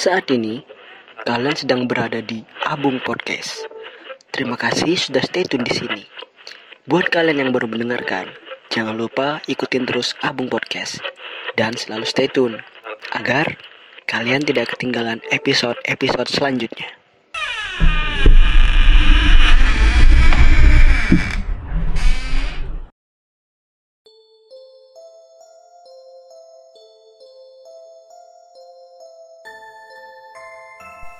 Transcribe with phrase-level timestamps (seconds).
[0.00, 0.64] Saat ini,
[1.28, 3.68] kalian sedang berada di Abung Podcast.
[4.32, 6.08] Terima kasih sudah stay tune di sini.
[6.88, 8.32] Buat kalian yang baru mendengarkan,
[8.72, 11.04] jangan lupa ikutin terus Abung Podcast
[11.60, 12.64] dan selalu stay tune
[13.12, 13.60] agar
[14.08, 16.99] kalian tidak ketinggalan episode-episode selanjutnya.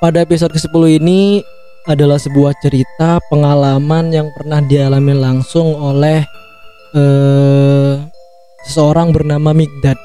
[0.00, 1.44] Pada episode ke-10 ini
[1.84, 6.24] adalah sebuah cerita pengalaman yang pernah dialami langsung oleh
[6.96, 8.00] eh,
[8.64, 10.00] seseorang bernama Migdad.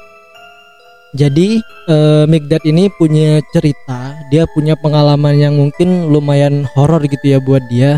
[1.16, 7.40] Jadi eh, Migdad ini punya cerita, dia punya pengalaman yang mungkin lumayan horor gitu ya
[7.40, 7.96] buat dia.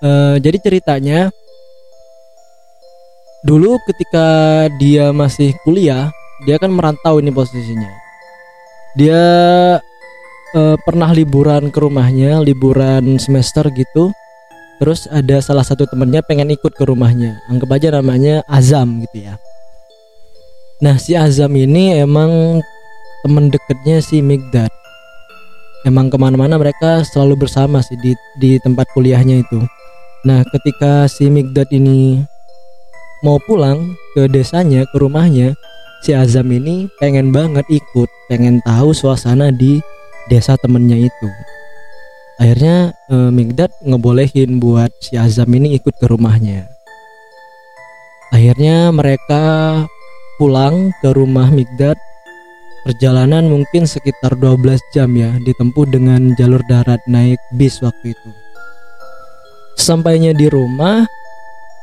[0.00, 1.28] Eh, jadi ceritanya
[3.44, 4.24] dulu ketika
[4.80, 6.08] dia masih kuliah,
[6.48, 7.92] dia kan merantau ini posisinya.
[8.96, 9.20] Dia
[10.54, 14.10] uh, pernah liburan ke rumahnya, liburan semester gitu.
[14.80, 17.36] Terus ada salah satu temennya pengen ikut ke rumahnya.
[17.52, 19.36] Anggap aja namanya Azam gitu ya.
[20.80, 22.64] Nah si Azam ini emang
[23.20, 24.72] temen deketnya si Migdad.
[25.84, 29.60] Emang ke mana-mana mereka selalu bersama sih di, di tempat kuliahnya itu.
[30.24, 32.24] Nah ketika si Migdad ini
[33.20, 35.52] mau pulang ke desanya, ke rumahnya,
[36.00, 39.84] si Azam ini pengen banget ikut, pengen tahu suasana di
[40.30, 41.28] desa temennya itu.
[42.40, 46.70] Akhirnya e, Migdad ngebolehin buat si Azam ini ikut ke rumahnya.
[48.32, 49.42] Akhirnya mereka
[50.40, 51.98] pulang ke rumah Migdad.
[52.80, 58.30] Perjalanan mungkin sekitar 12 jam ya ditempuh dengan jalur darat naik bis waktu itu.
[59.76, 61.04] Sampainya di rumah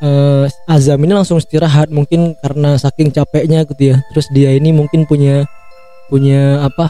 [0.01, 4.01] eh, Azam ini langsung istirahat mungkin karena saking capeknya gitu ya.
[4.09, 5.45] Terus dia ini mungkin punya
[6.09, 6.89] punya apa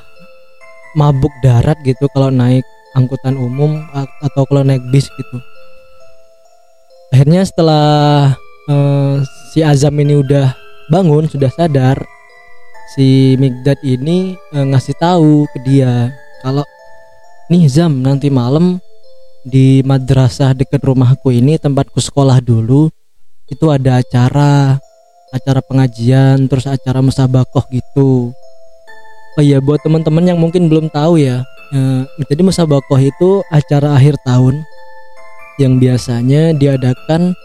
[0.98, 2.66] mabuk darat gitu kalau naik
[2.98, 3.86] angkutan umum
[4.26, 5.38] atau kalau naik bis gitu.
[7.14, 7.86] Akhirnya setelah
[8.68, 9.22] uh,
[9.54, 10.52] si Azam ini udah
[10.90, 12.02] bangun sudah sadar
[12.98, 16.10] si Migdad ini uh, ngasih tahu ke dia
[16.42, 16.66] kalau
[17.52, 18.80] nih Zam nanti malam
[19.48, 22.92] di madrasah dekat rumahku ini tempatku sekolah dulu
[23.48, 24.76] itu ada acara
[25.32, 28.36] acara pengajian terus acara musabakoh gitu
[29.38, 34.18] Oh iya buat teman-teman yang mungkin belum tahu ya, eh, jadi musabakoh itu acara akhir
[34.26, 34.66] tahun
[35.62, 37.38] yang biasanya diadakan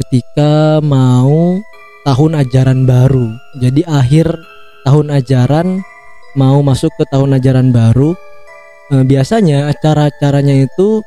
[0.00, 1.60] ketika mau
[2.08, 3.28] tahun ajaran baru.
[3.60, 4.32] Jadi akhir
[4.88, 5.84] tahun ajaran
[6.32, 8.16] mau masuk ke tahun ajaran baru,
[8.96, 11.04] eh, biasanya acara-acaranya itu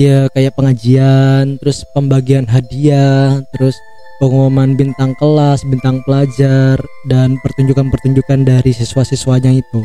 [0.00, 3.76] ya kayak pengajian, terus pembagian hadiah, terus
[4.16, 9.80] pengumuman bintang kelas, bintang pelajar, dan pertunjukan-pertunjukan dari siswa-siswanya itu.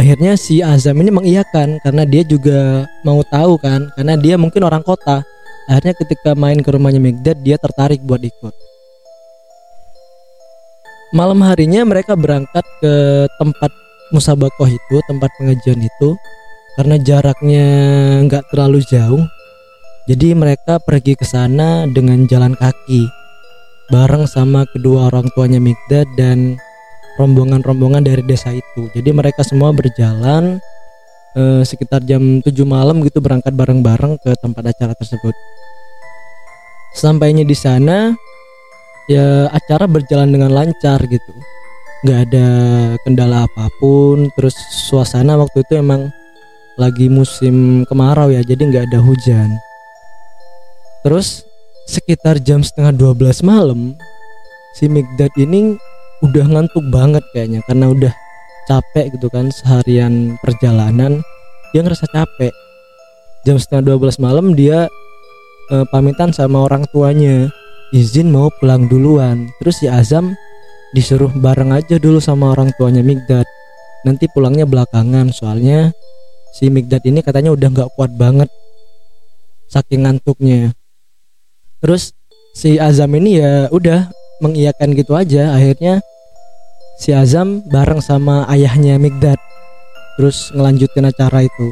[0.00, 4.80] Akhirnya si Azam ini mengiyakan karena dia juga mau tahu kan, karena dia mungkin orang
[4.80, 5.20] kota.
[5.68, 8.54] Akhirnya ketika main ke rumahnya Megdad, dia tertarik buat ikut.
[11.10, 12.94] Malam harinya mereka berangkat ke
[13.36, 13.72] tempat
[14.14, 16.14] musabakoh itu, tempat pengajian itu,
[16.78, 17.66] karena jaraknya
[18.30, 19.22] nggak terlalu jauh
[20.08, 23.20] jadi mereka pergi ke sana dengan jalan kaki
[23.90, 26.56] bareng sama kedua orang tuanya Migdad dan
[27.18, 28.88] rombongan-rombongan dari desa itu.
[28.94, 30.62] Jadi mereka semua berjalan
[31.34, 35.34] eh, sekitar jam 7 malam gitu berangkat bareng-bareng ke tempat acara tersebut.
[36.94, 38.14] Sampainya di sana
[39.10, 41.34] ya acara berjalan dengan lancar gitu.
[42.06, 42.48] Nggak ada
[43.04, 44.30] kendala apa pun.
[44.38, 44.54] Terus
[44.88, 46.08] suasana waktu itu emang
[46.80, 49.52] lagi musim kemarau ya, jadi nggak ada hujan
[51.02, 51.44] terus
[51.88, 53.98] sekitar jam setengah 12 malam
[54.76, 55.74] si Migdad ini
[56.20, 58.12] udah ngantuk banget kayaknya karena udah
[58.68, 61.24] capek gitu kan seharian perjalanan
[61.70, 62.54] dia ngerasa capek.
[63.46, 64.90] Jam setengah 12 malam dia
[65.72, 67.48] e, pamitan sama orang tuanya
[67.94, 69.48] izin mau pulang duluan.
[69.62, 70.36] Terus si Azam
[70.92, 73.46] disuruh bareng aja dulu sama orang tuanya Migdad.
[74.04, 75.94] Nanti pulangnya belakangan soalnya
[76.52, 78.50] si Migdad ini katanya udah nggak kuat banget
[79.70, 80.74] saking ngantuknya
[81.80, 82.12] terus
[82.54, 85.52] si Azam ini ya udah mengiyakan gitu aja.
[85.56, 86.00] Akhirnya
[87.00, 89.38] si Azam bareng sama ayahnya Migdad
[90.20, 91.66] terus ngelanjutin acara itu.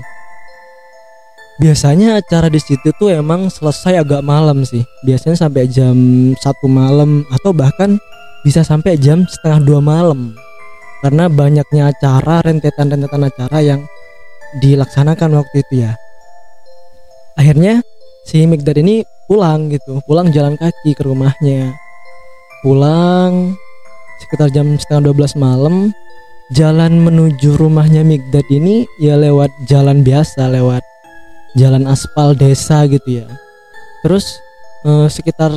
[1.58, 4.86] Biasanya acara di situ tuh emang selesai agak malam sih.
[5.02, 5.96] Biasanya sampai jam
[6.38, 7.98] satu malam atau bahkan
[8.46, 10.38] bisa sampai jam setengah dua malam.
[11.02, 13.80] Karena banyaknya acara rentetan-rentetan acara yang
[14.62, 15.92] dilaksanakan waktu itu ya.
[17.34, 17.82] Akhirnya
[18.22, 20.00] si Migdad ini pulang gitu.
[20.08, 21.76] Pulang jalan kaki ke rumahnya.
[22.64, 23.54] Pulang
[24.18, 25.94] sekitar jam setengah 12 malam
[26.50, 30.82] jalan menuju rumahnya Migdad ini ya lewat jalan biasa lewat
[31.54, 33.26] jalan aspal desa gitu ya.
[34.02, 34.40] Terus
[34.88, 35.52] eh, sekitar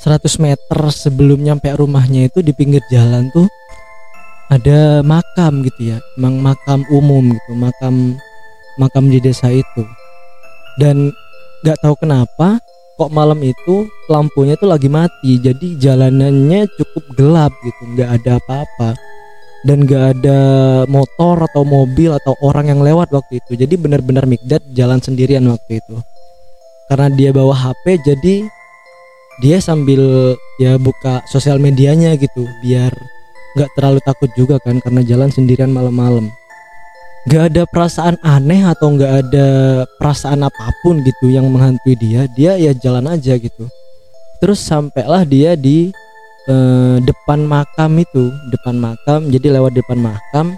[0.00, 3.50] 100 meter sebelum nyampe rumahnya itu di pinggir jalan tuh
[4.48, 5.98] ada makam gitu ya.
[6.14, 8.16] Emang makam umum gitu makam
[8.78, 9.82] makam di desa itu.
[10.78, 11.10] Dan
[11.64, 12.60] nggak tahu kenapa
[12.94, 18.90] kok malam itu lampunya tuh lagi mati jadi jalanannya cukup gelap gitu nggak ada apa-apa.
[19.64, 20.40] Dan nggak ada
[20.84, 23.56] motor atau mobil atau orang yang lewat waktu itu.
[23.56, 25.96] Jadi benar-benar Mikdad jalan sendirian waktu itu.
[26.84, 28.44] Karena dia bawa HP jadi
[29.40, 32.92] dia sambil ya buka sosial medianya gitu biar
[33.54, 36.30] nggak terlalu takut juga kan karena jalan sendirian malam-malam
[37.24, 39.46] gak ada perasaan aneh atau nggak ada
[39.96, 43.64] perasaan apa pun gitu yang menghantui dia dia ya jalan aja gitu.
[44.44, 45.88] Terus sampailah dia di
[46.44, 50.52] eh, depan makam itu depan makam jadi lewat depan makam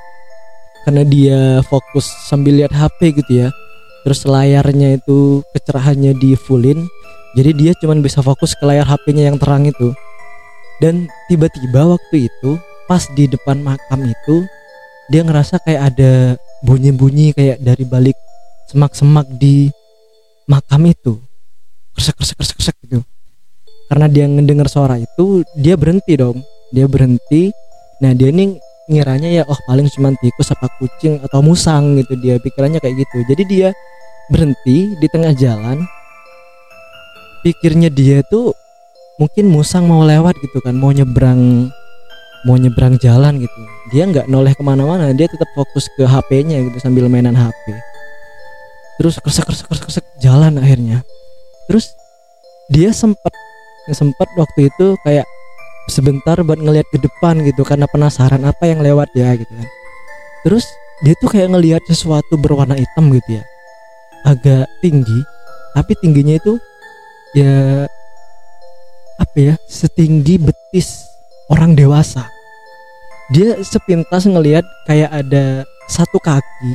[0.83, 3.49] karena dia fokus sambil lihat HP gitu ya.
[4.03, 6.83] Terus layarnya itu kecerahannya di fullin
[7.37, 9.93] jadi dia cuman bisa fokus ke layar HP-nya yang terang itu.
[10.81, 12.57] Dan tiba-tiba waktu itu
[12.89, 14.49] pas di depan makam itu
[15.13, 16.13] dia ngerasa kayak ada
[16.65, 18.17] bunyi-bunyi kayak dari balik
[18.71, 19.69] semak-semak di
[20.49, 21.21] makam itu.
[21.97, 23.01] Kresek kresek kresek kresek gitu.
[23.87, 26.41] Karena dia ngedengar suara itu dia berhenti dong.
[26.75, 27.53] Dia berhenti.
[28.03, 28.57] Nah dia nih
[28.87, 32.15] ngiranya ya oh paling cuma tikus apa kucing atau musang gitu.
[32.21, 33.17] Dia pikirannya kayak gitu.
[33.31, 33.69] Jadi dia
[34.29, 35.83] berhenti di tengah jalan.
[37.47, 38.51] Pikirnya dia tuh
[39.17, 41.73] mungkin musang mau lewat gitu kan mau nyebrang
[42.47, 43.59] mau nyebrang jalan gitu.
[43.91, 47.75] Dia nggak noleh ke mana-mana dia tetap fokus ke HP-nya gitu sambil mainan HP
[48.97, 51.05] terus kresek kresek kresek jalan akhirnya.
[51.69, 51.93] Terus
[52.73, 53.33] dia sempat
[53.93, 55.29] sempat waktu itu kayak
[55.87, 59.69] sebentar buat ngelihat ke depan gitu karena penasaran apa yang lewat ya gitu kan.
[60.43, 60.65] Terus
[61.05, 63.45] dia tuh kayak ngelihat sesuatu berwarna hitam gitu ya.
[64.27, 65.21] Agak tinggi
[65.77, 66.57] tapi tingginya itu
[67.37, 67.85] ya
[69.21, 71.05] apa ya setinggi betis
[71.53, 72.25] orang dewasa
[73.33, 76.73] dia sepintas ngelihat kayak ada satu kaki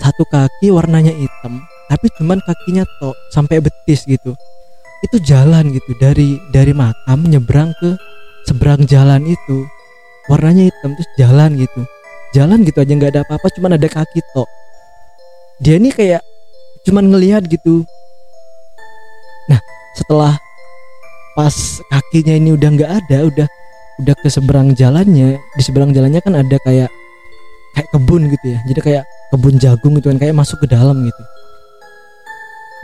[0.00, 4.34] satu kaki warnanya hitam tapi cuman kakinya tok sampai betis gitu.
[5.04, 7.94] Itu jalan gitu dari dari makam nyebrang ke
[8.44, 9.66] seberang jalan itu.
[10.26, 11.86] Warnanya hitam terus jalan gitu.
[12.34, 14.48] Jalan gitu aja nggak ada apa-apa cuman ada kaki tok.
[15.62, 16.20] Dia ini kayak
[16.82, 17.86] cuman ngelihat gitu.
[19.46, 19.62] Nah
[19.94, 20.34] setelah
[21.38, 21.54] pas
[21.86, 23.48] kakinya ini udah nggak ada udah
[23.96, 26.90] udah ke seberang jalannya di seberang jalannya kan ada kayak
[27.76, 28.58] kayak kebun gitu ya.
[28.68, 31.22] Jadi kayak kebun jagung gitu kan kayak masuk ke dalam gitu.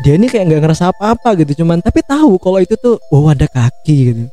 [0.04, 3.44] Dia ini kayak nggak ngerasa apa-apa gitu cuman tapi tahu kalau itu tuh wow ada
[3.48, 4.24] kaki gitu.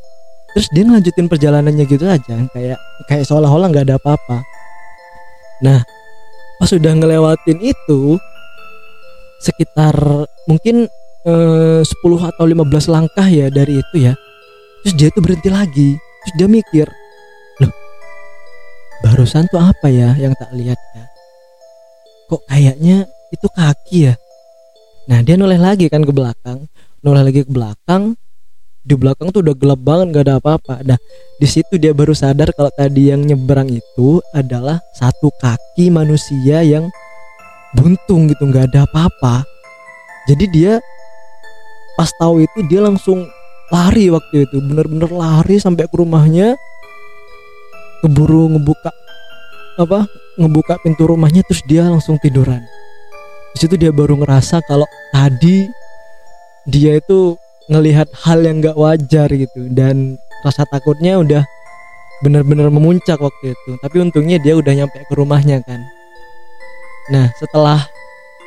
[0.56, 4.44] Terus dia ngelanjutin perjalanannya gitu aja kayak kayak seolah-olah nggak ada apa-apa.
[5.64, 5.84] Nah
[6.60, 8.20] pas sudah ngelewatin itu
[9.40, 9.96] sekitar
[10.48, 10.92] mungkin
[11.24, 14.16] eh, 10 atau 15 langkah ya dari itu ya.
[14.84, 16.88] Terus dia tuh berhenti lagi terus dia mikir
[17.64, 17.74] loh
[19.06, 21.06] barusan tuh apa ya yang tak lihat ya?
[22.30, 24.16] Kok kayaknya itu kaki ya?
[25.10, 26.70] Nah dia noleh lagi kan ke belakang
[27.04, 28.16] noleh lagi ke belakang.
[28.80, 30.82] Di belakang tuh udah gelap banget gak ada apa-apa.
[30.88, 31.00] Nah
[31.38, 36.88] di situ dia baru sadar kalau tadi yang nyebrang itu adalah satu kaki manusia yang
[37.76, 39.46] buntung gitu nggak ada apa-apa.
[40.26, 40.74] Jadi dia
[42.00, 43.28] pas tahu itu dia langsung
[43.70, 46.58] lari waktu itu bener-bener lari sampai ke rumahnya.
[48.00, 48.92] Keburu ngebuka
[49.80, 50.08] apa
[50.40, 52.64] ngebuka pintu rumahnya terus dia langsung tiduran.
[53.56, 55.68] Di situ dia baru ngerasa kalau tadi
[56.70, 57.36] dia itu
[57.70, 61.44] ngelihat hal yang gak wajar gitu dan rasa takutnya udah
[62.26, 63.72] bener-bener memuncak waktu itu.
[63.80, 65.80] Tapi untungnya dia udah nyampe ke rumahnya kan.
[67.12, 67.84] Nah setelah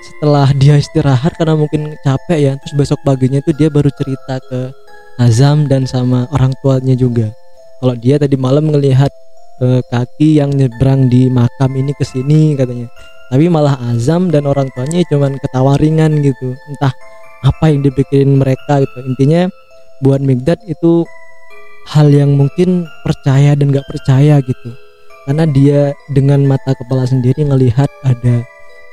[0.03, 4.75] setelah dia istirahat karena mungkin capek ya terus besok paginya itu dia baru cerita ke
[5.23, 7.31] Azam dan sama orang tuanya juga.
[7.79, 9.11] Kalau dia tadi malam ngelihat
[9.63, 12.91] eh, kaki yang nyebrang di makam ini ke sini katanya.
[13.31, 16.59] Tapi malah Azam dan orang tuanya cuman ketawa ringan gitu.
[16.69, 16.93] Entah
[17.47, 18.99] apa yang dipikirin mereka gitu.
[19.07, 19.47] Intinya
[20.03, 21.07] buat Migdad itu
[21.95, 24.71] hal yang mungkin percaya dan gak percaya gitu.
[25.27, 28.43] Karena dia dengan mata kepala sendiri ngelihat ada